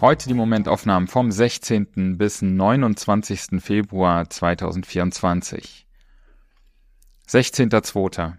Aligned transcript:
Heute 0.00 0.28
die 0.28 0.34
Momentaufnahmen 0.34 1.06
vom 1.06 1.30
16. 1.30 2.18
bis 2.18 2.42
29. 2.42 3.62
Februar 3.62 4.28
2024. 4.28 5.86
16.02. 7.32 8.36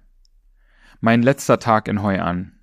Mein 1.00 1.24
letzter 1.24 1.58
Tag 1.58 1.88
in 1.88 2.04
Hoi 2.04 2.20
An. 2.20 2.60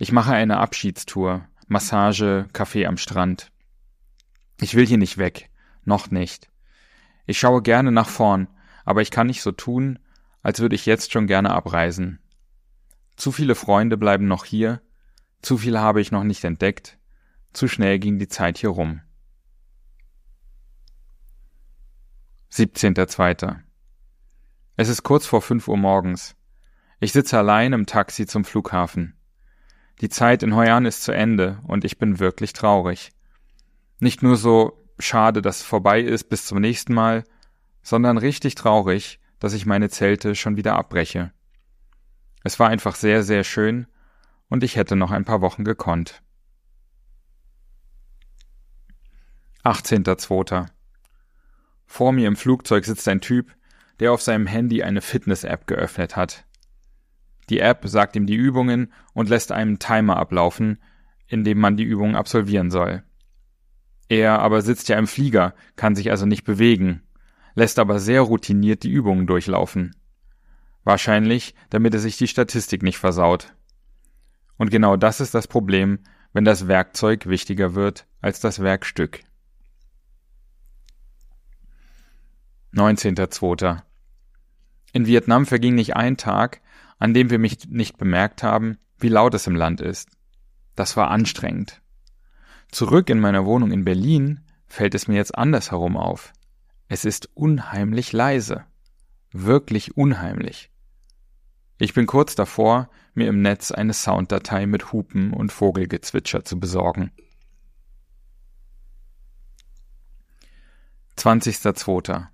Ich 0.00 0.10
mache 0.10 0.32
eine 0.32 0.56
Abschiedstour, 0.56 1.46
Massage, 1.68 2.48
Kaffee 2.52 2.86
am 2.86 2.96
Strand. 2.96 3.52
Ich 4.60 4.74
will 4.74 4.84
hier 4.84 4.98
nicht 4.98 5.16
weg, 5.16 5.50
noch 5.84 6.10
nicht. 6.10 6.50
Ich 7.26 7.38
schaue 7.38 7.62
gerne 7.62 7.92
nach 7.92 8.08
vorn, 8.08 8.48
aber 8.84 9.00
ich 9.00 9.12
kann 9.12 9.28
nicht 9.28 9.42
so 9.42 9.52
tun, 9.52 10.00
als 10.42 10.58
würde 10.58 10.74
ich 10.74 10.86
jetzt 10.86 11.12
schon 11.12 11.28
gerne 11.28 11.50
abreisen. 11.50 12.18
Zu 13.14 13.30
viele 13.30 13.54
Freunde 13.54 13.96
bleiben 13.96 14.26
noch 14.26 14.44
hier, 14.44 14.82
zu 15.40 15.56
viel 15.56 15.78
habe 15.78 16.00
ich 16.00 16.10
noch 16.10 16.24
nicht 16.24 16.42
entdeckt, 16.42 16.98
zu 17.52 17.68
schnell 17.68 18.00
ging 18.00 18.18
die 18.18 18.26
Zeit 18.26 18.58
hier 18.58 18.70
rum. 18.70 19.02
17.02. 22.50 23.63
Es 24.76 24.88
ist 24.88 25.04
kurz 25.04 25.24
vor 25.24 25.40
fünf 25.40 25.68
Uhr 25.68 25.76
morgens. 25.76 26.34
Ich 26.98 27.12
sitze 27.12 27.38
allein 27.38 27.72
im 27.72 27.86
Taxi 27.86 28.26
zum 28.26 28.44
Flughafen. 28.44 29.16
Die 30.00 30.08
Zeit 30.08 30.42
in 30.42 30.56
Hoi 30.56 30.68
An 30.68 30.84
ist 30.84 31.04
zu 31.04 31.12
Ende 31.12 31.60
und 31.62 31.84
ich 31.84 31.98
bin 31.98 32.18
wirklich 32.18 32.52
traurig. 32.54 33.12
Nicht 34.00 34.24
nur 34.24 34.36
so 34.36 34.84
schade, 34.98 35.42
dass 35.42 35.58
es 35.58 35.62
vorbei 35.62 36.00
ist 36.00 36.24
bis 36.24 36.46
zum 36.46 36.60
nächsten 36.60 36.92
Mal, 36.92 37.22
sondern 37.82 38.18
richtig 38.18 38.56
traurig, 38.56 39.20
dass 39.38 39.52
ich 39.52 39.64
meine 39.64 39.90
Zelte 39.90 40.34
schon 40.34 40.56
wieder 40.56 40.74
abbreche. 40.74 41.32
Es 42.42 42.58
war 42.58 42.68
einfach 42.68 42.96
sehr, 42.96 43.22
sehr 43.22 43.44
schön 43.44 43.86
und 44.48 44.64
ich 44.64 44.74
hätte 44.74 44.96
noch 44.96 45.12
ein 45.12 45.24
paar 45.24 45.40
Wochen 45.40 45.62
gekonnt. 45.62 46.20
18.02. 49.62 50.66
Vor 51.86 52.12
mir 52.12 52.26
im 52.26 52.36
Flugzeug 52.36 52.84
sitzt 52.84 53.06
ein 53.06 53.20
Typ, 53.20 53.54
der 54.00 54.12
auf 54.12 54.22
seinem 54.22 54.46
Handy 54.46 54.82
eine 54.82 55.00
Fitness-App 55.00 55.66
geöffnet 55.66 56.16
hat. 56.16 56.44
Die 57.50 57.60
App 57.60 57.82
sagt 57.84 58.16
ihm 58.16 58.26
die 58.26 58.36
Übungen 58.36 58.92
und 59.12 59.28
lässt 59.28 59.52
einen 59.52 59.78
Timer 59.78 60.16
ablaufen, 60.16 60.78
in 61.26 61.44
dem 61.44 61.58
man 61.58 61.76
die 61.76 61.84
Übungen 61.84 62.16
absolvieren 62.16 62.70
soll. 62.70 63.02
Er 64.08 64.38
aber 64.40 64.62
sitzt 64.62 64.88
ja 64.88 64.98
im 64.98 65.06
Flieger, 65.06 65.54
kann 65.76 65.94
sich 65.94 66.10
also 66.10 66.26
nicht 66.26 66.44
bewegen, 66.44 67.02
lässt 67.54 67.78
aber 67.78 67.98
sehr 67.98 68.22
routiniert 68.22 68.82
die 68.82 68.90
Übungen 68.90 69.26
durchlaufen. 69.26 69.96
Wahrscheinlich, 70.84 71.54
damit 71.70 71.94
er 71.94 72.00
sich 72.00 72.18
die 72.18 72.28
Statistik 72.28 72.82
nicht 72.82 72.98
versaut. 72.98 73.54
Und 74.56 74.70
genau 74.70 74.96
das 74.96 75.20
ist 75.20 75.34
das 75.34 75.48
Problem, 75.48 76.00
wenn 76.32 76.44
das 76.44 76.68
Werkzeug 76.68 77.26
wichtiger 77.26 77.74
wird 77.74 78.06
als 78.20 78.40
das 78.40 78.60
Werkstück. 78.60 79.20
19.02. 82.74 83.82
In 84.92 85.06
Vietnam 85.06 85.46
verging 85.46 85.74
nicht 85.74 85.96
ein 85.96 86.16
Tag, 86.16 86.60
an 86.98 87.14
dem 87.14 87.30
wir 87.30 87.38
mich 87.38 87.68
nicht 87.68 87.98
bemerkt 87.98 88.42
haben, 88.42 88.78
wie 88.98 89.08
laut 89.08 89.34
es 89.34 89.46
im 89.46 89.56
Land 89.56 89.80
ist. 89.80 90.08
Das 90.74 90.96
war 90.96 91.10
anstrengend. 91.10 91.82
Zurück 92.70 93.10
in 93.10 93.20
meiner 93.20 93.44
Wohnung 93.44 93.70
in 93.70 93.84
Berlin 93.84 94.40
fällt 94.66 94.94
es 94.94 95.06
mir 95.06 95.16
jetzt 95.16 95.36
andersherum 95.36 95.96
auf. 95.96 96.32
Es 96.88 97.04
ist 97.04 97.28
unheimlich 97.34 98.12
leise. 98.12 98.64
Wirklich 99.32 99.96
unheimlich. 99.96 100.70
Ich 101.78 101.94
bin 101.94 102.06
kurz 102.06 102.34
davor, 102.34 102.88
mir 103.14 103.28
im 103.28 103.42
Netz 103.42 103.70
eine 103.70 103.92
Sounddatei 103.92 104.66
mit 104.66 104.92
Hupen 104.92 105.32
und 105.32 105.52
Vogelgezwitscher 105.52 106.44
zu 106.44 106.58
besorgen. 106.58 107.10
20.02. 111.16 112.26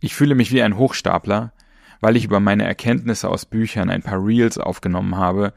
Ich 0.00 0.14
fühle 0.14 0.34
mich 0.34 0.52
wie 0.52 0.62
ein 0.62 0.76
Hochstapler, 0.76 1.52
weil 2.00 2.16
ich 2.16 2.24
über 2.24 2.40
meine 2.40 2.64
Erkenntnisse 2.64 3.28
aus 3.28 3.46
Büchern 3.46 3.90
ein 3.90 4.02
paar 4.02 4.24
Reels 4.24 4.58
aufgenommen 4.58 5.16
habe, 5.16 5.54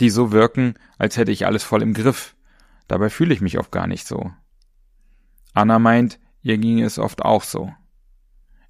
die 0.00 0.10
so 0.10 0.32
wirken, 0.32 0.74
als 0.98 1.16
hätte 1.16 1.32
ich 1.32 1.46
alles 1.46 1.64
voll 1.64 1.82
im 1.82 1.94
Griff. 1.94 2.34
Dabei 2.88 3.10
fühle 3.10 3.34
ich 3.34 3.40
mich 3.40 3.58
oft 3.58 3.70
gar 3.70 3.86
nicht 3.86 4.06
so. 4.06 4.32
Anna 5.52 5.78
meint, 5.78 6.18
ihr 6.42 6.58
ging 6.58 6.80
es 6.80 6.98
oft 6.98 7.22
auch 7.22 7.42
so. 7.42 7.72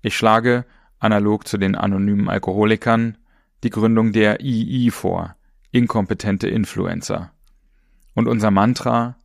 Ich 0.02 0.16
schlage, 0.16 0.64
analog 0.98 1.46
zu 1.46 1.58
den 1.58 1.74
anonymen 1.74 2.28
Alkoholikern, 2.28 3.18
die 3.62 3.70
Gründung 3.70 4.12
der 4.12 4.40
II 4.40 4.90
vor, 4.90 5.36
inkompetente 5.70 6.48
Influencer. 6.48 7.32
Und 8.14 8.28
unser 8.28 8.50
Mantra, 8.50 9.16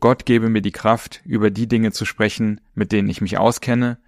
Gott 0.00 0.26
gebe 0.26 0.48
mir 0.48 0.62
die 0.62 0.72
Kraft, 0.72 1.20
über 1.24 1.50
die 1.50 1.68
Dinge 1.68 1.92
zu 1.92 2.04
sprechen, 2.04 2.60
mit 2.74 2.90
denen 2.90 3.08
ich 3.08 3.20
mich 3.20 3.38
auskenne, 3.38 3.98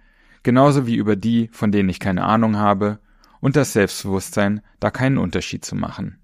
genauso 0.45 0.87
wie 0.87 0.95
über 0.95 1.17
die, 1.17 1.49
von 1.51 1.73
denen 1.73 1.89
ich 1.89 1.99
keine 1.99 2.23
Ahnung 2.23 2.55
habe, 2.55 2.99
und 3.41 3.57
das 3.57 3.73
Selbstbewusstsein, 3.73 4.61
da 4.79 4.91
keinen 4.91 5.17
Unterschied 5.17 5.65
zu 5.65 5.75
machen. 5.75 6.19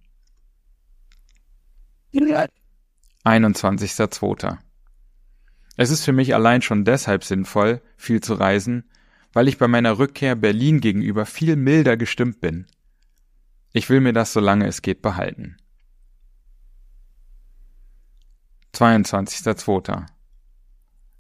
21.02. 3.25 4.57
Es 5.75 5.89
ist 5.89 6.05
für 6.05 6.13
mich 6.13 6.33
allein 6.33 6.61
schon 6.61 6.85
deshalb 6.85 7.23
sinnvoll, 7.23 7.81
viel 7.97 8.21
zu 8.21 8.35
reisen, 8.35 8.89
weil 9.33 9.47
ich 9.47 9.57
bei 9.57 9.67
meiner 9.67 9.97
Rückkehr 9.97 10.35
Berlin 10.35 10.81
gegenüber 10.81 11.25
viel 11.25 11.55
milder 11.55 11.97
gestimmt 11.97 12.41
bin. 12.41 12.67
Ich 13.73 13.89
will 13.89 14.01
mir 14.01 14.13
das, 14.13 14.33
solange 14.33 14.67
es 14.67 14.81
geht, 14.81 15.01
behalten. 15.01 15.57
22.02. 18.73 20.05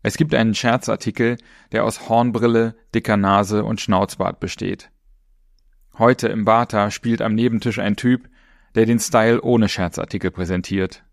Es 0.03 0.17
gibt 0.17 0.33
einen 0.33 0.55
Scherzartikel, 0.55 1.37
der 1.71 1.83
aus 1.83 2.09
Hornbrille, 2.09 2.75
dicker 2.93 3.17
Nase 3.17 3.63
und 3.63 3.81
Schnauzbart 3.81 4.39
besteht. 4.39 4.89
Heute 5.97 6.27
im 6.27 6.45
Bata 6.45 6.89
spielt 6.89 7.21
am 7.21 7.35
Nebentisch 7.35 7.79
ein 7.79 7.95
Typ, 7.95 8.29
der 8.75 8.85
den 8.85 8.99
Style 8.99 9.41
ohne 9.41 9.69
Scherzartikel 9.69 10.31
präsentiert. 10.31 11.03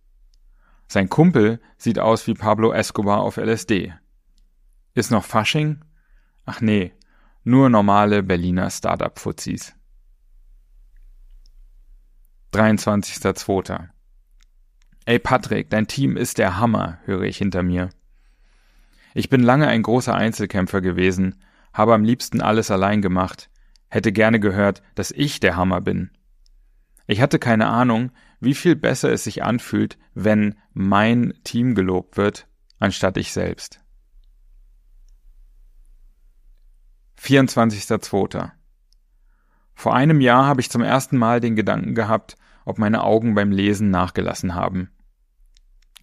Sein 0.86 1.10
Kumpel 1.10 1.60
sieht 1.76 1.98
aus 1.98 2.26
wie 2.26 2.34
Pablo 2.34 2.72
Escobar 2.72 3.20
auf 3.20 3.36
LSD. 3.36 3.92
Ist 4.94 5.10
noch 5.10 5.24
Fasching? 5.24 5.84
Ach 6.46 6.62
nee, 6.62 6.92
nur 7.44 7.68
normale 7.68 8.22
Berliner 8.22 8.70
Startup-Fuzis. 8.70 9.74
23.02. 12.54 13.88
Ey 15.04 15.18
Patrick, 15.18 15.68
dein 15.68 15.86
Team 15.86 16.16
ist 16.16 16.38
der 16.38 16.58
Hammer, 16.58 16.98
höre 17.04 17.22
ich 17.22 17.36
hinter 17.36 17.62
mir. 17.62 17.90
Ich 19.14 19.28
bin 19.28 19.42
lange 19.42 19.68
ein 19.68 19.82
großer 19.82 20.14
Einzelkämpfer 20.14 20.80
gewesen, 20.80 21.42
habe 21.72 21.94
am 21.94 22.04
liebsten 22.04 22.40
alles 22.40 22.70
allein 22.70 23.02
gemacht, 23.02 23.50
hätte 23.88 24.12
gerne 24.12 24.40
gehört, 24.40 24.82
dass 24.94 25.10
ich 25.10 25.40
der 25.40 25.56
Hammer 25.56 25.80
bin. 25.80 26.10
Ich 27.06 27.20
hatte 27.20 27.38
keine 27.38 27.68
Ahnung, 27.68 28.12
wie 28.40 28.54
viel 28.54 28.76
besser 28.76 29.10
es 29.12 29.24
sich 29.24 29.42
anfühlt, 29.42 29.98
wenn 30.14 30.54
mein 30.72 31.34
Team 31.42 31.74
gelobt 31.74 32.16
wird, 32.16 32.46
anstatt 32.78 33.16
ich 33.16 33.32
selbst. 33.32 33.80
24.02. 37.20 38.50
Vor 39.74 39.94
einem 39.94 40.20
Jahr 40.20 40.46
habe 40.46 40.60
ich 40.60 40.70
zum 40.70 40.82
ersten 40.82 41.16
Mal 41.16 41.40
den 41.40 41.56
Gedanken 41.56 41.94
gehabt, 41.94 42.36
ob 42.64 42.78
meine 42.78 43.02
Augen 43.02 43.34
beim 43.34 43.50
Lesen 43.50 43.90
nachgelassen 43.90 44.54
haben. 44.54 44.90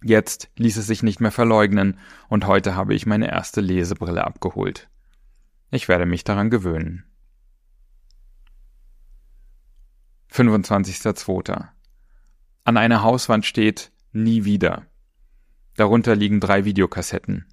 Jetzt 0.02 0.50
ließ 0.56 0.76
es 0.76 0.86
sich 0.86 1.02
nicht 1.02 1.20
mehr 1.20 1.32
verleugnen, 1.32 1.98
und 2.28 2.46
heute 2.46 2.76
habe 2.76 2.94
ich 2.94 3.06
meine 3.06 3.30
erste 3.30 3.60
Lesebrille 3.60 4.24
abgeholt. 4.24 4.88
Ich 5.70 5.88
werde 5.88 6.06
mich 6.06 6.24
daran 6.24 6.50
gewöhnen. 6.50 7.04
25.02. 10.32 11.68
An 12.64 12.76
einer 12.76 13.02
Hauswand 13.02 13.46
steht 13.46 13.92
Nie 14.12 14.44
wieder. 14.44 14.86
Darunter 15.76 16.14
liegen 16.14 16.40
drei 16.40 16.64
Videokassetten. 16.64 17.46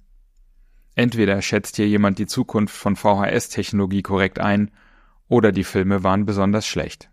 Entweder 0.94 1.42
schätzt 1.42 1.76
hier 1.76 1.88
jemand 1.88 2.18
die 2.18 2.26
Zukunft 2.26 2.74
von 2.74 2.96
VHS-Technologie 2.96 4.02
korrekt 4.02 4.38
ein, 4.38 4.70
oder 5.28 5.52
die 5.52 5.64
Filme 5.64 6.02
waren 6.02 6.26
besonders 6.26 6.66
schlecht. 6.66 7.10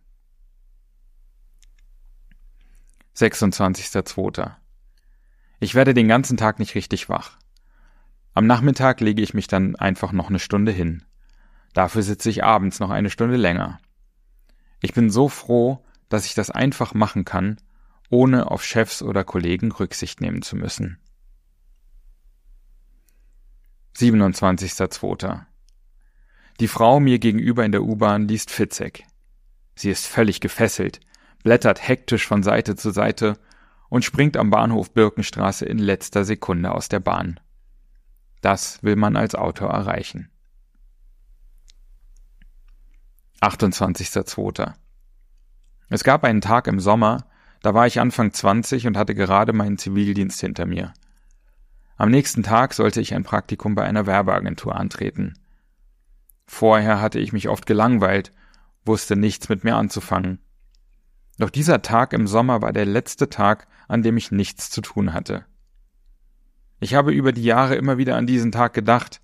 26.02. 3.16 4.61
Ich 5.64 5.76
werde 5.76 5.94
den 5.94 6.08
ganzen 6.08 6.38
Tag 6.38 6.58
nicht 6.58 6.74
richtig 6.74 7.08
wach. 7.08 7.38
Am 8.34 8.48
Nachmittag 8.48 9.00
lege 9.00 9.22
ich 9.22 9.36
mich 9.36 9.46
dann 9.46 9.76
einfach 9.76 10.12
noch 10.12 10.28
eine 10.28 10.40
Stunde 10.40 10.72
hin. 10.72 11.04
Dafür 11.76 12.02
sitze 12.02 12.32
ich 12.32 12.44
abends 12.44 12.80
noch 12.80 12.90
eine 12.90 13.12
Stunde 13.12 13.38
länger. 13.38 13.80
Ich 14.82 14.94
bin 14.94 15.12
so 15.12 15.30
froh, 15.30 15.86
dass 16.10 16.26
ich 16.26 16.34
das 16.34 16.50
einfach 16.50 16.96
machen 16.96 17.26
kann, 17.26 17.62
ohne 18.10 18.50
auf 18.50 18.66
Chefs 18.66 19.04
oder 19.04 19.24
Kollegen 19.24 19.72
Rücksicht 19.72 20.20
nehmen 20.20 20.42
zu 20.42 20.56
müssen. 20.56 20.98
27.02. 23.98 25.46
Die 26.60 26.68
Frau 26.68 27.00
mir 27.00 27.20
gegenüber 27.20 27.64
in 27.64 27.72
der 27.72 27.84
U-Bahn 27.84 28.28
liest 28.28 28.50
Fitzek. 28.50 29.04
Sie 29.76 29.92
ist 29.92 30.08
völlig 30.08 30.42
gefesselt, 30.42 31.02
blättert 31.44 31.88
hektisch 31.88 32.26
von 32.26 32.42
Seite 32.42 32.76
zu 32.76 32.90
Seite 32.90 33.38
und 33.92 34.06
springt 34.06 34.38
am 34.38 34.50
Bahnhof 34.50 34.94
Birkenstraße 34.94 35.66
in 35.66 35.78
letzter 35.78 36.24
Sekunde 36.24 36.72
aus 36.72 36.88
der 36.88 37.02
Bahn. 37.02 37.42
Das 38.40 38.82
will 38.84 38.96
man 38.96 39.18
als 39.18 39.36
Autor 39.36 39.70
erreichen. 39.70 40.30
28.02. 43.42 44.74
Es 45.90 46.06
gab 46.06 46.24
einen 46.24 46.40
Tag 46.40 46.68
im 46.68 46.80
Sommer, 46.80 47.26
da 47.62 47.74
war 47.74 47.86
ich 47.86 48.00
Anfang 48.00 48.32
20 48.32 48.88
und 48.88 48.96
hatte 48.96 49.14
gerade 49.14 49.52
meinen 49.52 49.78
Zivildienst 49.78 50.40
hinter 50.40 50.66
mir. 50.66 50.94
Am 51.98 52.10
nächsten 52.10 52.44
Tag 52.44 52.74
sollte 52.74 53.02
ich 53.02 53.14
ein 53.14 53.26
Praktikum 53.26 53.76
bei 53.76 53.84
einer 53.84 54.06
Werbeagentur 54.06 54.74
antreten. 54.74 55.34
Vorher 56.46 57.02
hatte 57.02 57.20
ich 57.20 57.34
mich 57.34 57.50
oft 57.50 57.66
gelangweilt, 57.66 58.32
wusste 58.86 59.18
nichts 59.18 59.50
mit 59.50 59.66
mir 59.66 59.76
anzufangen. 59.76 60.40
Doch 61.42 61.50
dieser 61.50 61.82
Tag 61.82 62.14
im 62.14 62.28
Sommer 62.28 62.62
war 62.62 62.72
der 62.72 62.86
letzte 62.86 63.28
Tag, 63.28 63.68
an 63.88 64.04
dem 64.04 64.16
ich 64.16 64.32
nichts 64.32 64.70
zu 64.70 64.80
tun 64.80 65.12
hatte. 65.12 65.44
Ich 66.80 66.94
habe 66.94 67.12
über 67.12 67.32
die 67.32 67.42
Jahre 67.44 67.74
immer 67.74 67.98
wieder 67.98 68.16
an 68.16 68.28
diesen 68.28 68.52
Tag 68.52 68.76
gedacht, 68.76 69.22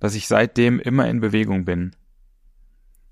dass 0.00 0.16
ich 0.16 0.26
seitdem 0.26 0.80
immer 0.80 1.08
in 1.08 1.20
Bewegung 1.20 1.64
bin. 1.64 1.94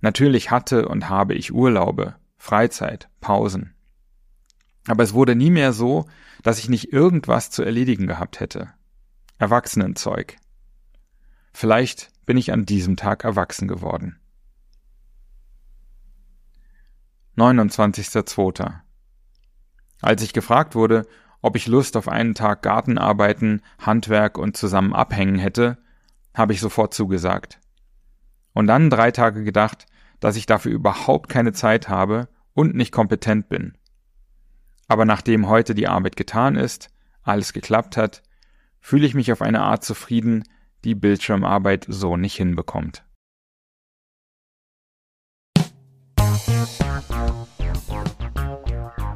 Natürlich 0.00 0.50
hatte 0.50 0.88
und 0.88 1.08
habe 1.08 1.36
ich 1.36 1.54
Urlaube, 1.54 2.16
Freizeit, 2.36 3.08
Pausen. 3.20 3.76
Aber 4.88 5.04
es 5.04 5.14
wurde 5.14 5.36
nie 5.36 5.50
mehr 5.50 5.72
so, 5.72 6.06
dass 6.42 6.58
ich 6.58 6.68
nicht 6.68 6.92
irgendwas 6.92 7.52
zu 7.52 7.62
erledigen 7.62 8.08
gehabt 8.08 8.40
hätte. 8.40 8.72
Erwachsenenzeug. 9.38 10.34
Vielleicht 11.52 12.10
bin 12.26 12.36
ich 12.36 12.50
an 12.50 12.66
diesem 12.66 12.96
Tag 12.96 13.22
erwachsen 13.22 13.68
geworden. 13.68 14.18
29.02. 17.38 18.80
Als 20.02 20.22
ich 20.22 20.32
gefragt 20.32 20.74
wurde, 20.74 21.06
ob 21.40 21.54
ich 21.54 21.68
Lust 21.68 21.96
auf 21.96 22.08
einen 22.08 22.34
Tag 22.34 22.62
Gartenarbeiten, 22.62 23.62
Handwerk 23.78 24.38
und 24.38 24.56
zusammen 24.56 24.92
abhängen 24.92 25.38
hätte, 25.38 25.78
habe 26.34 26.52
ich 26.52 26.60
sofort 26.60 26.94
zugesagt. 26.94 27.60
Und 28.54 28.66
dann 28.66 28.90
drei 28.90 29.12
Tage 29.12 29.44
gedacht, 29.44 29.86
dass 30.18 30.34
ich 30.34 30.46
dafür 30.46 30.72
überhaupt 30.72 31.28
keine 31.28 31.52
Zeit 31.52 31.88
habe 31.88 32.28
und 32.54 32.74
nicht 32.74 32.90
kompetent 32.90 33.48
bin. 33.48 33.78
Aber 34.88 35.04
nachdem 35.04 35.48
heute 35.48 35.74
die 35.74 35.86
Arbeit 35.86 36.16
getan 36.16 36.56
ist, 36.56 36.88
alles 37.22 37.52
geklappt 37.52 37.96
hat, 37.96 38.22
fühle 38.80 39.06
ich 39.06 39.14
mich 39.14 39.30
auf 39.30 39.42
eine 39.42 39.60
Art 39.60 39.84
zufrieden, 39.84 40.42
die 40.84 40.96
Bildschirmarbeit 40.96 41.86
so 41.88 42.16
nicht 42.16 42.36
hinbekommt. 42.36 43.04